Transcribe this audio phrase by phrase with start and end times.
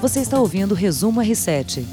[0.00, 1.84] Você está ouvindo o Resumo R7.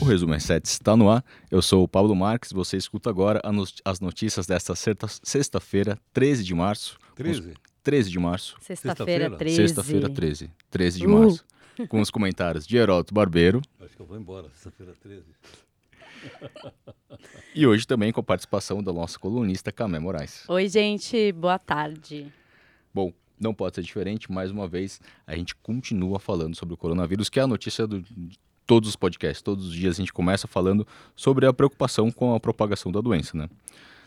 [0.00, 1.24] O Resumo R7 está no ar.
[1.50, 2.52] Eu sou o Paulo Marques.
[2.52, 3.42] Você escuta agora
[3.84, 6.96] as notícias desta sexta-feira, 13 de março.
[7.16, 7.54] 13?
[7.82, 8.56] 13 de março.
[8.60, 9.56] Sexta-feira, 13.
[9.56, 10.52] Sexta-feira, 13.
[10.70, 11.10] 13 de uh.
[11.10, 11.44] março.
[11.88, 13.60] Com os comentários de Heródoto Barbeiro.
[13.80, 15.24] Acho que eu vou embora, sexta-feira, 13.
[17.56, 20.44] e hoje também com a participação da nossa colunista Camé Moraes.
[20.48, 21.32] Oi, gente.
[21.32, 22.32] Boa tarde.
[22.94, 24.30] Bom, não pode ser diferente.
[24.30, 28.00] Mais uma vez, a gente continua falando sobre o coronavírus, que é a notícia do,
[28.00, 29.42] de todos os podcasts.
[29.42, 30.86] Todos os dias a gente começa falando
[31.16, 33.48] sobre a preocupação com a propagação da doença, né?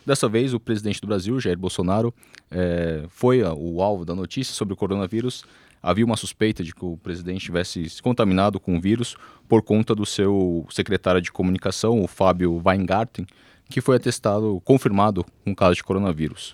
[0.06, 2.14] Dessa vez, o presidente do Brasil, Jair Bolsonaro,
[2.52, 5.46] é, foi o alvo da notícia sobre o coronavírus.
[5.82, 9.16] Havia uma suspeita de que o presidente tivesse se contaminado com o vírus
[9.48, 13.26] por conta do seu secretário de comunicação, o Fábio Weingarten,
[13.70, 16.54] que foi atestado, confirmado com caso de coronavírus.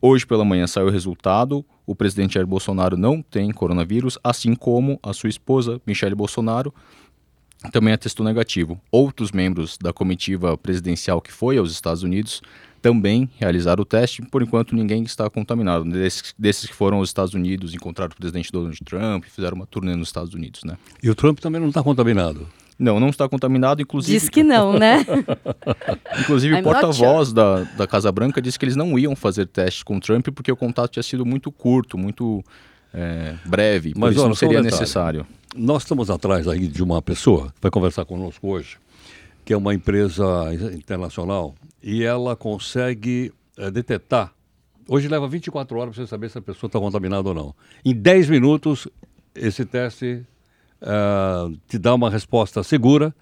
[0.00, 1.64] Hoje pela manhã saiu o resultado.
[1.86, 6.72] O presidente Jair Bolsonaro não tem coronavírus, assim como a sua esposa, Michele Bolsonaro,
[7.70, 8.80] também atestou negativo.
[8.90, 12.42] Outros membros da comitiva presidencial que foi aos Estados Unidos
[12.80, 14.20] também realizaram o teste.
[14.22, 15.84] Por enquanto, ninguém está contaminado.
[15.84, 19.94] Desses, desses que foram aos Estados Unidos, encontraram o presidente Donald Trump, fizeram uma turnê
[19.94, 20.76] nos Estados Unidos, né?
[21.00, 22.48] E o Trump também não está contaminado?
[22.78, 24.18] Não, não está contaminado, inclusive.
[24.18, 25.04] Diz que não, né?
[26.20, 29.96] inclusive, o porta-voz da, da Casa Branca disse que eles não iam fazer teste com
[29.96, 32.42] o Trump porque o contato tinha sido muito curto, muito
[32.92, 35.26] é, breve, Mas, isso não seria um necessário.
[35.54, 38.78] Nós estamos atrás aí de uma pessoa que vai conversar conosco hoje,
[39.44, 40.24] que é uma empresa
[40.74, 44.32] internacional e ela consegue é, detectar.
[44.88, 47.54] Hoje leva 24 horas para você saber se a pessoa está contaminada ou não.
[47.84, 48.88] Em 10 minutos,
[49.34, 50.24] esse teste
[50.82, 53.14] uh, te dá uma resposta segura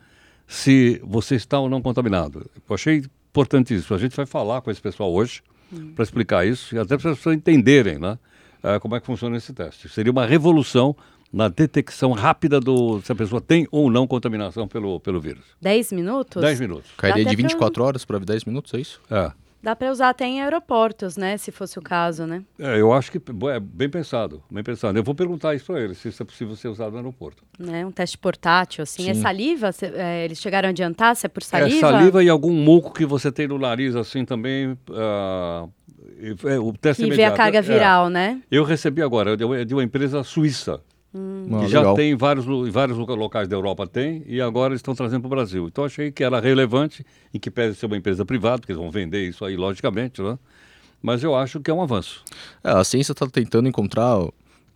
[0.46, 2.50] se você está ou não contaminado.
[2.68, 3.94] Eu achei importantíssimo.
[3.94, 5.92] A gente vai falar com esse pessoal hoje hum.
[5.94, 8.18] para explicar isso e até para as pessoas entenderem né,
[8.64, 9.88] uh, como é que funciona esse teste.
[9.88, 10.96] Seria uma revolução
[11.32, 15.44] na detecção rápida do se a pessoa tem ou não contaminação pelo, pelo vírus.
[15.60, 16.42] 10 minutos?
[16.42, 16.90] 10 minutos.
[16.96, 17.84] Cairia de 24 pra...
[17.84, 19.00] horas para 10 minutos, é isso?
[19.08, 19.30] É.
[19.62, 21.36] Dá para usar até em aeroportos, né?
[21.36, 22.42] Se fosse o caso, né?
[22.58, 24.98] É, eu acho que é bem pensado, bem pensado.
[24.98, 27.42] Eu vou perguntar isso para eles, se isso é possível ser usado no aeroporto.
[27.70, 29.10] É, um teste portátil, assim.
[29.10, 29.20] É Sim.
[29.20, 29.70] É saliva?
[29.94, 31.76] É, eles chegaram a adiantar se é por saliva?
[31.76, 34.72] É saliva e algum muco que você tem no nariz, assim, também...
[34.88, 35.70] Uh,
[36.44, 37.30] é, o teste e imediato.
[37.30, 38.10] ver a carga viral, é.
[38.10, 38.42] né?
[38.50, 40.80] Eu recebi agora, de uma empresa suíça.
[41.12, 41.46] Hum.
[41.48, 41.94] que ah, já legal.
[41.94, 45.66] tem em vários, vários locais da Europa tem e agora estão trazendo para o Brasil.
[45.66, 47.04] Então achei que era relevante,
[47.34, 50.38] e que pese ser uma empresa privada, porque eles vão vender isso aí, logicamente, né?
[51.02, 52.22] Mas eu acho que é um avanço.
[52.62, 54.18] É, a ciência está tentando encontrar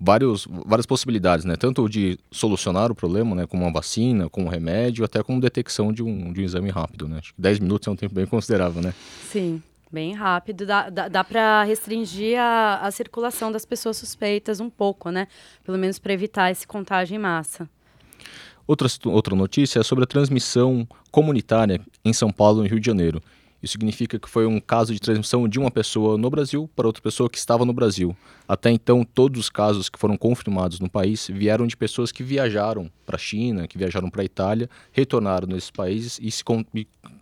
[0.01, 1.55] vários, várias possibilidades, né?
[1.57, 3.47] Tanto de solucionar o problema, né?
[3.47, 7.07] Como uma vacina, como um remédio, até como detecção de um, de um exame rápido,
[7.07, 7.19] né?
[7.19, 8.93] Acho que 10 minutos é um tempo bem considerável, né?
[9.31, 9.63] Sim.
[9.91, 15.11] Bem rápido, dá, dá, dá para restringir a, a circulação das pessoas suspeitas um pouco,
[15.11, 15.29] né?
[15.63, 17.69] Pelo menos para evitar esse contágio em massa.
[18.67, 23.23] Outra, outra notícia é sobre a transmissão comunitária em São Paulo e Rio de Janeiro.
[23.65, 27.03] Isso significa que foi um caso de transmissão de uma pessoa no Brasil para outra
[27.03, 28.15] pessoa que estava no Brasil.
[28.47, 32.91] Até então, todos os casos que foram confirmados no país vieram de pessoas que viajaram
[33.07, 36.31] para a China, que viajaram para a Itália, retornaram nesses países e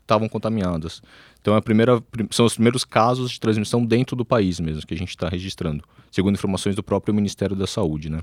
[0.02, 1.02] estavam contaminadas.
[1.40, 4.94] Então, é a primeira, são os primeiros casos de transmissão dentro do país mesmo que
[4.94, 8.20] a gente está registrando, segundo informações do próprio Ministério da Saúde, né?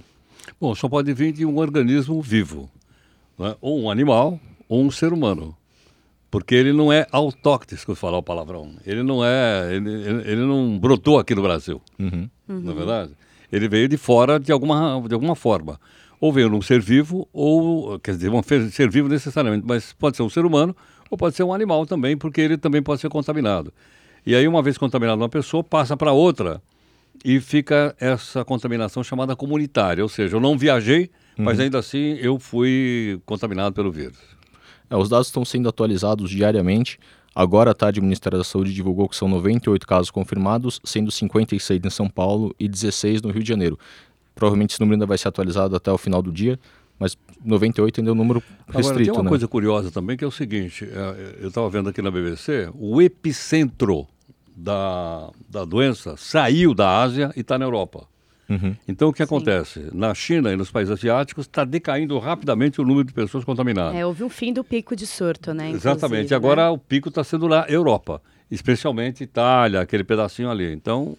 [0.60, 2.70] Bom, só pode vir de um organismo vivo,
[3.38, 3.56] né?
[3.62, 5.56] ou um animal ou um ser humano.
[6.32, 8.76] Porque ele não é autóctone, se eu falar o palavrão.
[8.86, 9.74] Ele não é.
[9.74, 11.82] Ele, ele não brotou aqui no Brasil.
[11.98, 12.30] Uhum.
[12.48, 12.60] Uhum.
[12.60, 13.12] Não é verdade?
[13.52, 15.80] Ele veio de fora de alguma, de alguma forma.
[16.22, 17.98] Ou veio num ser vivo, ou.
[18.00, 20.76] Quer dizer, um ser vivo necessariamente, mas pode ser um ser humano,
[21.10, 23.74] ou pode ser um animal também, porque ele também pode ser contaminado.
[24.26, 26.62] E aí, uma vez contaminado uma pessoa, passa para outra
[27.24, 30.04] e fica essa contaminação chamada comunitária.
[30.04, 31.46] Ou seja, eu não viajei, uhum.
[31.46, 34.18] mas ainda assim eu fui contaminado pelo vírus.
[34.90, 37.00] É, os dados estão sendo atualizados diariamente.
[37.34, 41.82] Agora à tarde, o Ministério da Saúde divulgou que são 98 casos confirmados, sendo 56
[41.86, 43.78] em São Paulo e 16 no Rio de Janeiro.
[44.36, 46.60] Provavelmente esse número ainda vai ser atualizado até o final do dia,
[47.00, 48.90] mas 98 ainda é um número restrito.
[48.90, 49.30] Agora, tem uma né?
[49.30, 53.02] coisa curiosa também, que é o seguinte, é, eu estava vendo aqui na BBC, o
[53.02, 54.06] epicentro
[54.56, 58.08] da, da doença saiu da Ásia e está na Europa.
[58.50, 58.76] Uhum.
[58.88, 59.24] Então, o que Sim.
[59.24, 59.90] acontece?
[59.94, 63.96] Na China e nos países asiáticos está decaindo rapidamente o número de pessoas contaminadas.
[63.96, 65.70] É, houve um fim do pico de surto, né?
[65.70, 66.34] Exatamente.
[66.34, 66.70] Agora né?
[66.70, 70.74] o pico está sendo na Europa, especialmente Itália, aquele pedacinho ali.
[70.74, 71.16] Então,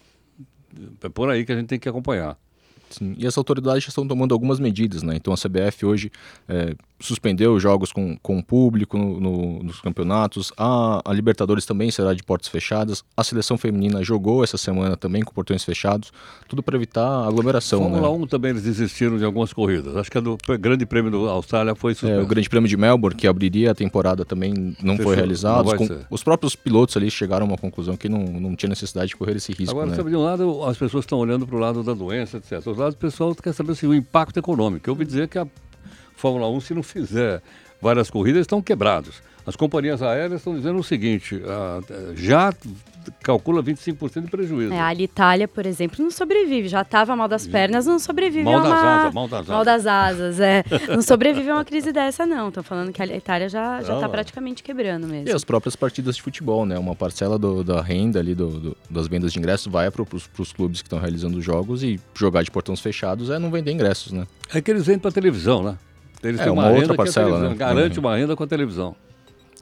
[1.01, 2.37] é por aí que a gente tem que acompanhar.
[2.91, 5.15] Sim, e as autoridades já estão tomando algumas medidas, né?
[5.15, 6.11] Então a CBF hoje
[6.47, 12.13] é, suspendeu jogos com, com público no, no, nos campeonatos, a, a, Libertadores também será
[12.13, 16.11] de portas fechadas, a seleção feminina jogou essa semana também com portões fechados,
[16.47, 17.81] tudo para evitar aglomeração.
[17.81, 18.23] Fórmula né?
[18.23, 19.95] 1 também eles desistiram de algumas corridas.
[19.95, 22.19] Acho que a do Grande Prêmio da Austrália foi suspenso.
[22.19, 25.05] É, o Grande Prêmio de Melbourne, que abriria a temporada, também não Fechou.
[25.05, 25.65] foi realizado.
[25.65, 29.09] Não com, os próprios pilotos ali chegaram a uma conclusão que não, não tinha necessidade
[29.09, 29.71] de correr esse risco.
[29.71, 29.95] Agora, né?
[29.95, 32.61] sabe, de um lado as pessoas estão olhando para o lado da doença, etc.
[32.89, 34.89] O pessoal quer saber assim, o impacto econômico.
[34.89, 35.47] Eu ouvi dizer que a
[36.15, 37.41] Fórmula 1, se não fizer
[37.81, 39.21] várias corridas, estão quebrados.
[39.45, 41.79] As companhias aéreas estão dizendo o seguinte: ah,
[42.15, 42.53] já
[43.23, 44.73] calcula 25% de prejuízo.
[44.73, 46.67] É, a Itália, por exemplo, não sobrevive.
[46.67, 48.69] Já estava mal das pernas, não sobrevive mal a uma...
[48.69, 49.49] Das asas, mal das asas.
[49.49, 50.63] Mal das asas, é.
[50.89, 52.49] Não sobrevive a uma crise dessa, não.
[52.49, 55.29] Estão falando que a Itália já está praticamente quebrando mesmo.
[55.29, 56.77] E as próprias partidas de futebol, né?
[56.77, 60.53] Uma parcela do, da renda ali, do, do, das vendas de ingressos vai para os
[60.53, 64.11] clubes que estão realizando os jogos e jogar de portões fechados é não vender ingressos,
[64.11, 64.27] né?
[64.53, 65.77] É que eles vendem para televisão, né?
[66.23, 67.55] Eles é, têm uma, uma outra parcela, né?
[67.55, 68.05] Garante uhum.
[68.05, 68.95] uma renda com a televisão.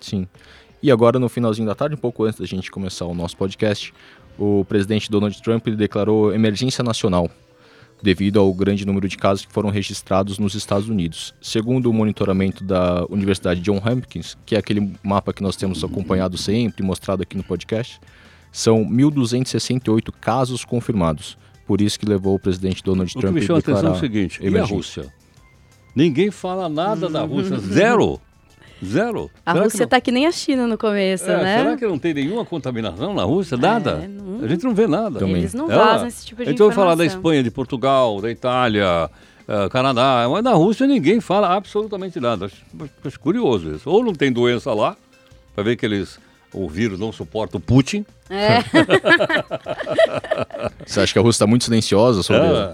[0.01, 0.27] Sim.
[0.81, 3.93] E agora, no finalzinho da tarde, um pouco antes da gente começar o nosso podcast,
[4.37, 7.29] o presidente Donald Trump declarou emergência nacional
[8.01, 11.33] devido ao grande número de casos que foram registrados nos Estados Unidos.
[11.41, 16.37] Segundo o monitoramento da Universidade John Hopkins, que é aquele mapa que nós temos acompanhado
[16.37, 17.99] sempre, mostrado aqui no podcast,
[18.51, 21.37] são 1.268 casos confirmados.
[21.67, 24.57] Por isso que levou o presidente Donald Trump a declarar atenção é o seguinte, e
[24.57, 25.13] a Rússia?
[25.95, 28.19] Ninguém fala nada da Rússia, zero.
[28.83, 29.29] Zero.
[29.45, 31.57] A será Rússia está que, que, nem a China no começo, é, né?
[31.57, 33.57] Será que não tem nenhuma contaminação na Rússia?
[33.57, 34.01] Nada.
[34.03, 34.43] É, não...
[34.43, 35.19] A gente não vê nada.
[35.19, 35.37] Também.
[35.37, 36.83] Eles não vazam esse tipo de então, informação.
[36.83, 39.09] falar da Espanha, de Portugal, da Itália,
[39.47, 42.45] uh, Canadá, mas da Rússia ninguém fala absolutamente nada.
[42.45, 42.63] Acho,
[43.03, 43.89] acho curioso isso.
[43.89, 44.95] Ou não tem doença lá,
[45.53, 46.19] para ver que eles
[46.53, 48.05] o vírus não suporta o Putin.
[48.29, 48.59] É.
[50.85, 52.73] Você acha que a Rússia está muito silenciosa sobre é.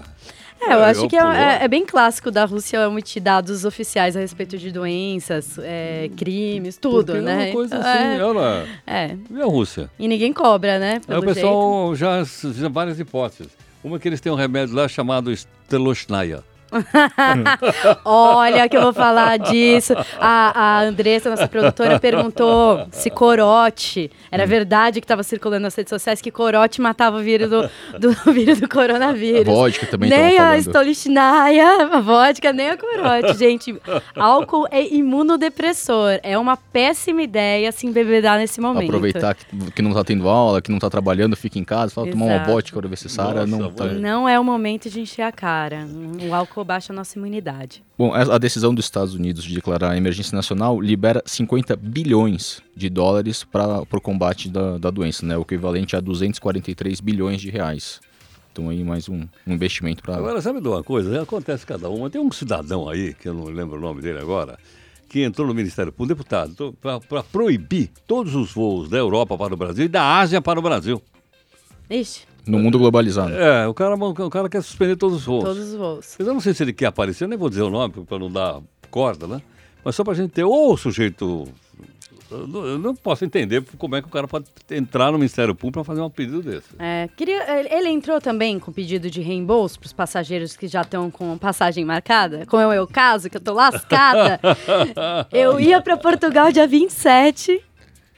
[0.68, 4.20] É, eu acho eu que é, é, bem clássico da Rússia omitir dados oficiais a
[4.20, 7.32] respeito de doenças, é, crimes, tudo, Porque né?
[7.32, 8.66] É uma coisa assim, é, ela...
[8.86, 9.16] É.
[9.30, 9.90] E a Rússia?
[9.98, 11.00] E ninguém cobra, né?
[11.08, 11.96] Aí o pessoal jeito.
[11.96, 13.52] já fizeram várias hipóteses.
[13.82, 16.42] Uma que eles têm um remédio lá chamado Steloshnaya.
[18.04, 19.94] Olha que eu vou falar disso.
[20.18, 24.48] A, a Andressa, nossa produtora, perguntou se corote era hum.
[24.48, 27.62] verdade que estava circulando nas redes sociais que corote matava o vírus do,
[27.98, 29.48] do vírus do coronavírus.
[29.48, 33.38] A vodka também Nem a stolichnaya, a vodka, nem a corote.
[33.38, 33.74] Gente,
[34.14, 36.18] álcool é imunodepressor.
[36.22, 38.88] É uma péssima ideia se embebedar nesse momento.
[38.88, 42.10] Aproveitar que, que não está tendo aula, que não está trabalhando, fica em casa, fala,
[42.10, 43.46] tomar uma vodka para ver se Sara.
[43.46, 43.86] Não, tá...
[43.86, 45.86] não é o momento de encher a cara.
[46.28, 47.82] O álcool baixa a nossa imunidade.
[47.98, 52.88] Bom, a decisão dos Estados Unidos de declarar a emergência nacional libera 50 bilhões de
[52.88, 55.36] dólares para o combate da, da doença, né?
[55.36, 58.00] O equivalente a 243 bilhões de reais.
[58.52, 60.16] Então aí mais um, um investimento para...
[60.16, 61.22] Agora, sabe de uma coisa?
[61.22, 62.08] Acontece cada uma.
[62.08, 64.58] Tem um cidadão aí, que eu não lembro o nome dele agora,
[65.08, 69.56] que entrou no Ministério Público, deputado, para proibir todos os voos da Europa para o
[69.56, 71.02] Brasil e da Ásia para o Brasil.
[71.88, 72.22] Ixi.
[72.46, 73.34] No mundo globalizado.
[73.34, 75.44] É, o cara, o cara quer suspender todos os voos.
[75.44, 76.16] Todos os voos.
[76.18, 78.60] Eu não sei se ele quer aparecer, nem vou dizer o nome para não dar
[78.90, 79.42] corda, né?
[79.84, 81.48] Mas só para a gente ter ou o sujeito
[82.30, 85.84] eu não posso entender como é que o cara pode entrar no Ministério Público para
[85.84, 86.68] fazer um pedido desse.
[86.78, 91.10] É, queria, ele entrou também com pedido de reembolso para os passageiros que já estão
[91.10, 94.40] com passagem marcada, como é o meu caso, que eu tô lascada.
[95.30, 97.62] eu ia para Portugal dia 27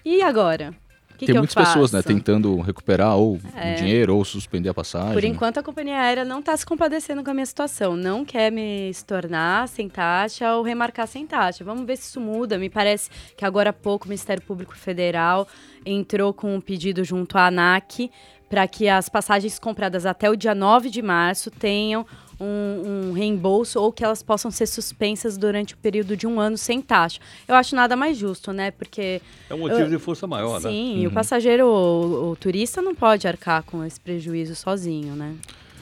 [0.05, 0.75] e agora?
[1.19, 3.73] Que Tem que muitas pessoas, né, tentando recuperar ou é.
[3.73, 5.13] o dinheiro ou suspender a passagem.
[5.13, 7.97] Por enquanto, a companhia aérea não está se compadecendo com a minha situação.
[7.97, 11.65] Não quer me estornar sem taxa ou remarcar sem taxa.
[11.65, 12.57] Vamos ver se isso muda.
[12.57, 15.49] Me parece que agora há pouco o Ministério Público Federal
[15.85, 18.11] entrou com um pedido junto à ANAC
[18.49, 22.07] para que as passagens compradas até o dia 9 de março tenham
[22.41, 26.57] um, um, reembolso ou que elas possam ser suspensas durante o período de um ano
[26.57, 27.21] sem taxa.
[27.47, 28.71] Eu acho nada mais justo, né?
[28.71, 29.21] Porque.
[29.49, 30.71] É um motivo eu, de força maior, sim, né?
[30.73, 31.07] Sim, uhum.
[31.07, 35.35] o passageiro, o, o, turista não pode arcar com esse prejuízo sozinho, né?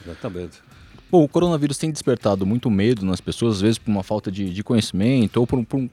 [0.05, 0.61] Exatamente.
[1.09, 4.49] Bom, o coronavírus tem despertado muito medo nas pessoas, às vezes por uma falta de,
[4.53, 5.89] de conhecimento ou por, por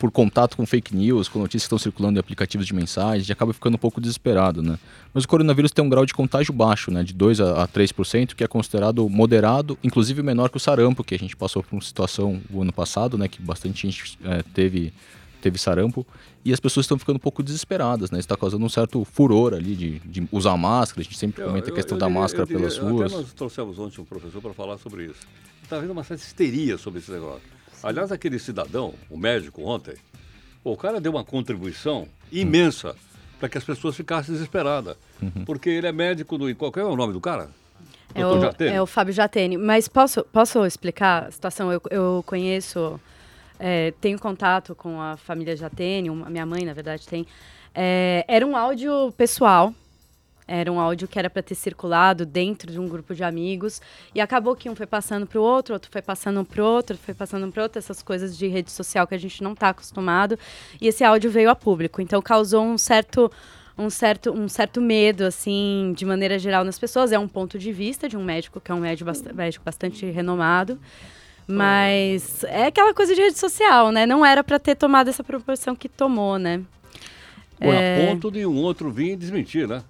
[0.00, 3.30] por contato com fake news, com notícias que estão circulando em aplicativos de mensagem, e
[3.30, 4.78] acaba ficando um pouco desesperado, né?
[5.12, 7.04] Mas o coronavírus tem um grau de contágio baixo, né?
[7.04, 11.18] De 2 a, 3%, que é considerado moderado, inclusive menor que o sarampo, que a
[11.18, 13.28] gente passou por uma situação o ano passado, né?
[13.28, 14.90] Que bastante gente é, teve,
[15.42, 16.06] teve sarampo.
[16.42, 18.18] E as pessoas estão ficando um pouco desesperadas, né?
[18.18, 21.02] Está causando um certo furor ali de, de usar máscara.
[21.02, 23.12] A gente sempre comenta eu, a questão eu, eu, da máscara pelas ruas.
[23.12, 25.20] Até nós trouxemos ontem um professor para falar sobre isso.
[25.62, 27.59] Está havendo uma certa histeria sobre esse negócio.
[27.82, 29.94] Aliás, aquele cidadão, o médico ontem,
[30.62, 32.94] o cara deu uma contribuição imensa
[33.38, 34.96] para que as pessoas ficassem desesperadas.
[35.20, 35.44] Uhum.
[35.44, 36.54] Porque ele é médico do.
[36.54, 37.48] Qual é o nome do cara?
[38.14, 39.56] É o, é o Fábio Jatene.
[39.56, 41.72] Mas posso, posso explicar a situação?
[41.72, 43.00] Eu, eu conheço,
[43.58, 47.26] é, tenho contato com a família Jatene, a minha mãe, na verdade, tem.
[47.74, 49.72] É, era um áudio pessoal,
[50.50, 53.80] era um áudio que era para ter circulado dentro de um grupo de amigos
[54.12, 56.98] e acabou que um foi passando para o outro, outro foi passando para o outro,
[56.98, 60.36] foi passando para outro, essas coisas de rede social que a gente não está acostumado.
[60.80, 63.30] E esse áudio veio a público, então causou um certo
[63.78, 67.12] um certo, um certo medo, assim, de maneira geral nas pessoas.
[67.12, 70.04] É um ponto de vista de um médico que é um médico, bast médico bastante
[70.04, 70.78] renomado.
[71.46, 74.04] Mas é aquela coisa de rede social, né?
[74.04, 76.60] Não era para ter tomado essa proporção que tomou, né?
[77.58, 78.04] Bom, é...
[78.04, 79.82] a ponto de um outro vir desmentir, né?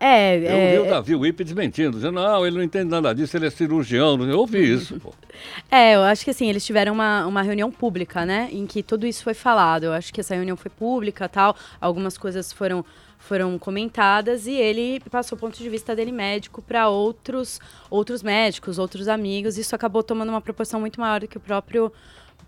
[0.00, 3.36] É, eu é, vi o Davi Wipe desmentindo, dizendo, não, ele não entende nada disso,
[3.36, 4.22] ele é cirurgião.
[4.22, 5.12] Eu ouvi isso, pô.
[5.70, 8.48] É, eu acho que assim, eles tiveram uma, uma reunião pública, né?
[8.50, 9.84] Em que tudo isso foi falado.
[9.84, 11.54] Eu acho que essa reunião foi pública tal.
[11.80, 12.84] Algumas coisas foram,
[13.18, 18.80] foram comentadas e ele passou o ponto de vista dele médico para outros, outros médicos,
[18.80, 19.58] outros amigos.
[19.58, 21.92] Isso acabou tomando uma proporção muito maior do que o próprio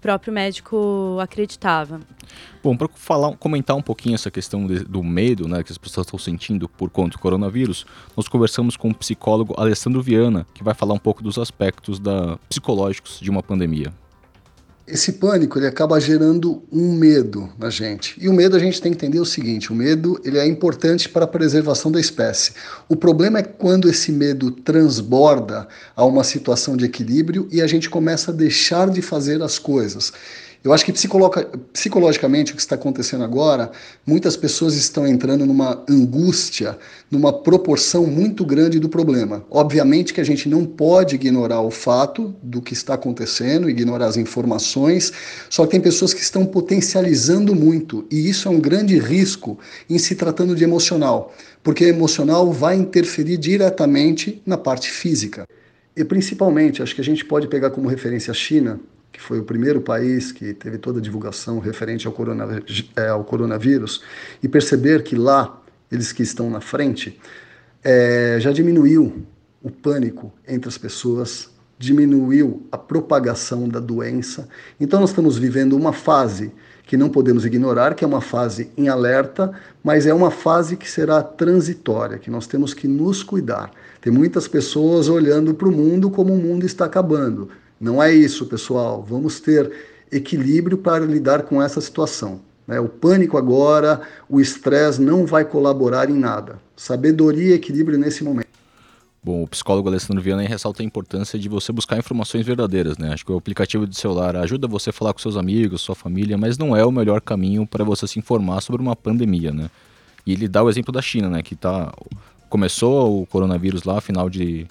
[0.01, 2.01] próprio médico acreditava.
[2.63, 6.07] Bom, para falar, comentar um pouquinho essa questão de, do medo, né, que as pessoas
[6.07, 10.75] estão sentindo por conta do coronavírus, nós conversamos com o psicólogo Alessandro Viana, que vai
[10.75, 13.93] falar um pouco dos aspectos da, psicológicos de uma pandemia
[14.93, 18.17] esse pânico ele acaba gerando um medo na gente.
[18.21, 21.09] E o medo a gente tem que entender o seguinte: o medo ele é importante
[21.09, 22.53] para a preservação da espécie.
[22.89, 27.89] O problema é quando esse medo transborda a uma situação de equilíbrio e a gente
[27.89, 30.13] começa a deixar de fazer as coisas.
[30.63, 33.71] Eu acho que psicologicamente o que está acontecendo agora,
[34.07, 36.77] muitas pessoas estão entrando numa angústia,
[37.11, 39.43] numa proporção muito grande do problema.
[39.51, 44.19] Obviamente que a gente não pode ignorar o fato do que está acontecendo, ignorar as
[44.19, 45.11] informações,
[45.49, 49.97] só que tem pessoas que estão potencializando muito, e isso é um grande risco em
[49.97, 55.47] se tratando de emocional, porque emocional vai interferir diretamente na parte física.
[55.97, 58.79] E principalmente, acho que a gente pode pegar como referência a China,
[59.13, 62.63] que foi o primeiro país que teve toda a divulgação referente ao, corona,
[62.97, 64.03] é, ao coronavírus,
[64.43, 67.21] e perceber que lá, eles que estão na frente,
[67.83, 69.27] é, já diminuiu
[69.63, 74.49] o pânico entre as pessoas, diminuiu a propagação da doença.
[74.79, 76.53] Então, nós estamos vivendo uma fase
[76.91, 79.53] que não podemos ignorar, que é uma fase em alerta,
[79.83, 83.71] mas é uma fase que será transitória, que nós temos que nos cuidar.
[84.01, 87.49] Tem muitas pessoas olhando para o mundo como o mundo está acabando.
[87.81, 89.03] Não é isso, pessoal.
[89.03, 89.73] Vamos ter
[90.13, 92.41] equilíbrio para lidar com essa situação.
[92.67, 92.79] Né?
[92.79, 96.59] O pânico agora, o estresse não vai colaborar em nada.
[96.77, 98.51] Sabedoria e equilíbrio nesse momento.
[99.23, 103.13] Bom, o psicólogo Alessandro Viana ressalta a importância de você buscar informações verdadeiras, né?
[103.13, 106.39] Acho que o aplicativo de celular ajuda você a falar com seus amigos, sua família,
[106.39, 109.71] mas não é o melhor caminho para você se informar sobre uma pandemia, né?
[110.27, 111.43] E ele dá o exemplo da China, né?
[111.43, 111.93] Que tá
[112.49, 114.67] começou o coronavírus lá, final de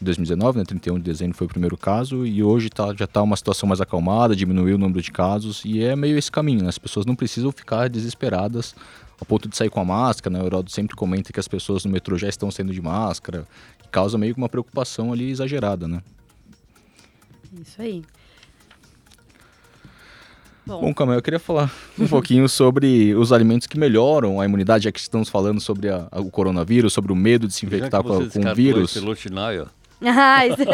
[0.00, 3.36] 2019, né, 31 de dezembro foi o primeiro caso, e hoje tá, já está uma
[3.36, 6.68] situação mais acalmada, diminuiu o número de casos, e é meio esse caminho, né?
[6.68, 8.74] As pessoas não precisam ficar desesperadas
[9.20, 10.42] a ponto de sair com a máscara, né?
[10.42, 13.46] O Heraldo sempre comenta que as pessoas no metrô já estão saindo de máscara,
[13.84, 16.02] e causa meio que uma preocupação ali exagerada, né?
[17.60, 18.02] Isso aí.
[20.64, 24.84] Bom, Bom Camel, eu queria falar um pouquinho sobre os alimentos que melhoram a imunidade,
[24.84, 28.02] já que estamos falando sobre a, a, o coronavírus, sobre o medo de se infectar
[28.02, 28.96] com, com o vírus.
[28.96, 29.00] Esse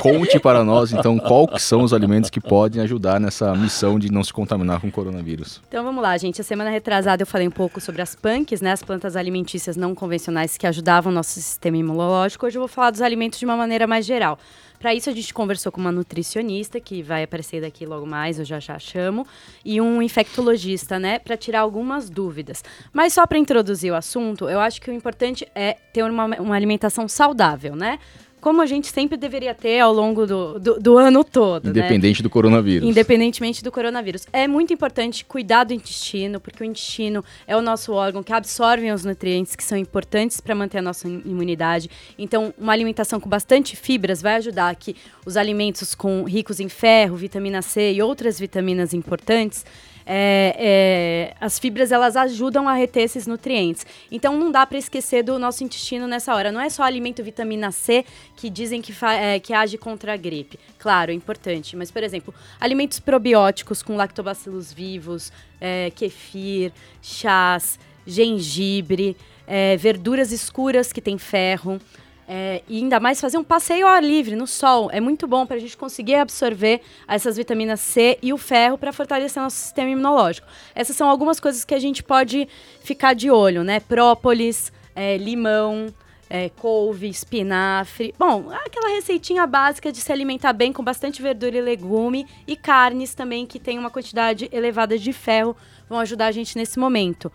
[0.00, 4.22] Conte para nós, então, quais são os alimentos que podem ajudar nessa missão de não
[4.22, 5.60] se contaminar com o coronavírus.
[5.68, 6.40] Então vamos lá, gente.
[6.40, 8.72] A semana retrasada eu falei um pouco sobre as punks, né?
[8.72, 12.46] As plantas alimentícias não convencionais que ajudavam o nosso sistema imunológico.
[12.46, 14.38] Hoje eu vou falar dos alimentos de uma maneira mais geral.
[14.78, 18.44] Para isso, a gente conversou com uma nutricionista, que vai aparecer daqui logo mais, eu
[18.44, 19.26] já já chamo,
[19.64, 22.62] e um infectologista, né, para tirar algumas dúvidas.
[22.92, 26.54] Mas só para introduzir o assunto, eu acho que o importante é ter uma, uma
[26.54, 27.98] alimentação saudável, né?
[28.46, 31.64] Como a gente sempre deveria ter ao longo do, do, do ano todo.
[31.64, 31.70] Né?
[31.70, 32.22] Independente né?
[32.22, 32.88] do coronavírus.
[32.88, 34.24] Independentemente do coronavírus.
[34.32, 38.88] É muito importante cuidar do intestino, porque o intestino é o nosso órgão que absorve
[38.92, 41.90] os nutrientes que são importantes para manter a nossa imunidade.
[42.16, 44.94] Então, uma alimentação com bastante fibras vai ajudar que
[45.26, 49.64] os alimentos com ricos em ferro, vitamina C e outras vitaminas importantes
[50.06, 53.84] é, é, as fibras elas ajudam a reter esses nutrientes.
[54.10, 56.52] Então não dá para esquecer do nosso intestino nessa hora.
[56.52, 58.04] Não é só alimento vitamina C
[58.36, 60.58] que dizem que, é, que age contra a gripe.
[60.78, 61.74] Claro, é importante.
[61.74, 66.72] Mas, por exemplo, alimentos probióticos com lactobacilos vivos, é, kefir,
[67.02, 71.80] chás, gengibre, é, verduras escuras que tem ferro.
[72.28, 74.90] É, e ainda mais fazer um passeio ao ar livre, no sol.
[74.92, 78.92] É muito bom para a gente conseguir absorver essas vitaminas C e o ferro para
[78.92, 80.46] fortalecer nosso sistema imunológico.
[80.74, 82.48] Essas são algumas coisas que a gente pode
[82.82, 83.78] ficar de olho, né?
[83.78, 85.94] Própolis, é, limão,
[86.28, 88.14] é, couve, espinafre.
[88.18, 93.14] Bom, aquela receitinha básica de se alimentar bem com bastante verdura e legume e carnes
[93.14, 95.56] também que tem uma quantidade elevada de ferro
[95.88, 97.30] vão ajudar a gente nesse momento.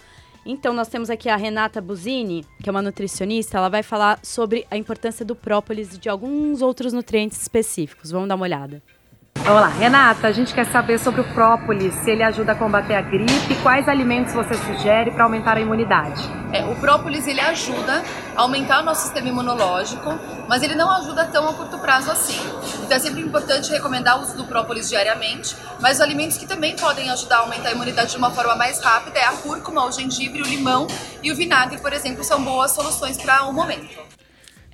[0.45, 4.65] Então, nós temos aqui a Renata Buzini, que é uma nutricionista, ela vai falar sobre
[4.71, 8.10] a importância do própolis e de alguns outros nutrientes específicos.
[8.12, 8.81] Vamos dar uma olhada.
[9.43, 12.93] Vamos lá, Renata, a gente quer saber sobre o própolis, se ele ajuda a combater
[12.93, 16.21] a gripe, quais alimentos você sugere para aumentar a imunidade?
[16.53, 18.03] É, o própolis ele ajuda
[18.36, 20.13] a aumentar o nosso sistema imunológico,
[20.48, 22.39] mas ele não ajuda tão a curto prazo assim.
[22.83, 26.75] Então é sempre importante recomendar o uso do própolis diariamente, mas os alimentos que também
[26.75, 29.91] podem ajudar a aumentar a imunidade de uma forma mais rápida é a cúrcuma, o
[29.91, 30.86] gengibre, o limão
[31.24, 34.00] e o vinagre, por exemplo, são boas soluções para o momento.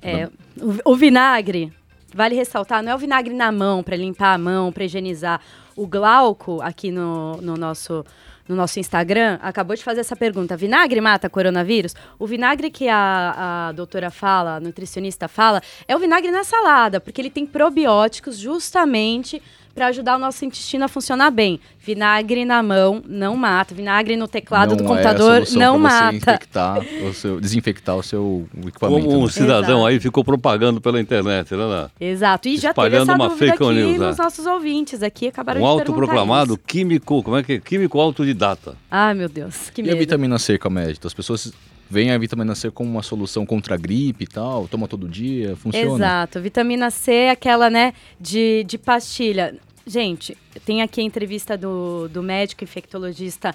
[0.02, 0.28] É,
[0.60, 1.72] o, o vinagre
[2.14, 5.40] Vale ressaltar, não é o vinagre na mão para limpar a mão, para higienizar.
[5.76, 8.04] O Glauco, aqui no, no, nosso,
[8.48, 11.94] no nosso Instagram, acabou de fazer essa pergunta: vinagre mata coronavírus?
[12.18, 16.98] O vinagre que a, a doutora fala, a nutricionista fala, é o vinagre na salada,
[16.98, 19.42] porque ele tem probióticos justamente
[19.78, 21.60] para ajudar o nosso intestino a funcionar bem.
[21.78, 23.74] Vinagre na mão não mata.
[23.74, 26.16] Vinagre no teclado não do computador é não mata.
[26.16, 29.06] Infectar o seu, desinfectar o seu equipamento.
[29.06, 29.30] Como um né?
[29.30, 29.86] cidadão Exato.
[29.86, 31.88] aí ficou propagando pela internet, né?
[32.00, 32.48] Exato.
[32.48, 34.24] E já teve essa uma dúvida fake aqui news, nos né?
[34.24, 35.28] nossos ouvintes aqui.
[35.28, 36.62] Acabaram Um de autoproclamado isso.
[36.66, 37.60] químico, como é que é?
[37.60, 38.76] Químico autodidata.
[38.90, 39.98] Ai, meu Deus, que E a medo.
[39.98, 41.06] vitamina C, Camédito?
[41.06, 41.52] As pessoas
[41.90, 45.56] veem a vitamina C como uma solução contra a gripe e tal, toma todo dia,
[45.56, 45.94] funciona.
[45.94, 46.40] Exato.
[46.40, 49.54] Vitamina C é aquela, né, de, de pastilha.
[49.88, 53.54] Gente, tem aqui a entrevista do, do médico infectologista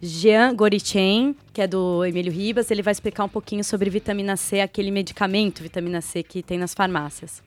[0.00, 2.70] Jean Gorichen, que é do Emílio Ribas.
[2.70, 6.72] Ele vai explicar um pouquinho sobre vitamina C, aquele medicamento vitamina C que tem nas
[6.72, 7.42] farmácias.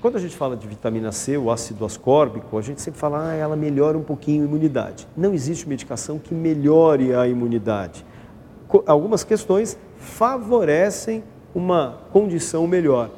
[0.00, 3.34] Quando a gente fala de vitamina C, o ácido ascórbico, a gente sempre fala, ah,
[3.34, 5.08] ela melhora um pouquinho a imunidade.
[5.16, 8.06] Não existe medicação que melhore a imunidade.
[8.68, 13.10] Co- algumas questões favorecem uma condição melhor.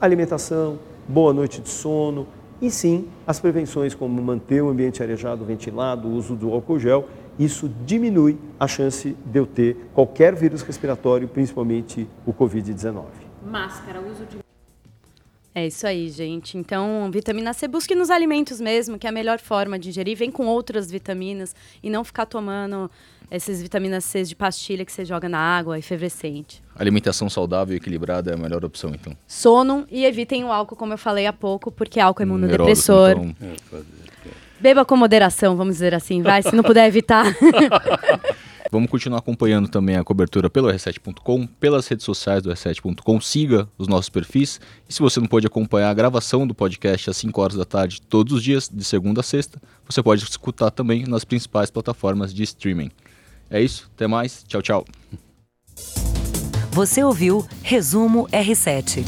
[0.00, 0.78] Alimentação,
[1.08, 2.28] boa noite de sono,
[2.62, 7.08] e sim as prevenções como manter o ambiente arejado, ventilado, o uso do álcool gel,
[7.36, 13.04] isso diminui a chance de eu ter qualquer vírus respiratório, principalmente o Covid-19.
[13.44, 14.38] Máscara, uso de
[15.52, 16.56] É isso aí, gente.
[16.56, 20.16] Então, vitamina C, busque nos alimentos mesmo, que é a melhor forma de ingerir.
[20.16, 22.88] Vem com outras vitaminas e não ficar tomando
[23.32, 26.62] essas vitaminas C de pastilha que você joga na água, efervescente.
[26.76, 29.16] Alimentação saudável e equilibrada é a melhor opção, então.
[29.26, 33.08] Sono e evitem o álcool, como eu falei há pouco, porque álcool é Um imunodepressor.
[33.08, 33.80] aeróbico, então.
[34.60, 37.24] Beba com moderação, vamos dizer assim, vai, se não puder evitar.
[38.70, 43.20] Vamos continuar acompanhando também a cobertura pelo R7.com, pelas redes sociais do R7.com.
[43.20, 44.58] Siga os nossos perfis.
[44.88, 48.00] E se você não pode acompanhar a gravação do podcast às 5 horas da tarde,
[48.00, 52.42] todos os dias, de segunda a sexta, você pode escutar também nas principais plataformas de
[52.44, 52.90] streaming.
[53.52, 54.84] É isso, até mais, tchau, tchau.
[56.70, 59.04] Você ouviu Resumo R7.